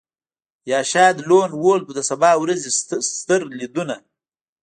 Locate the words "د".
1.93-1.99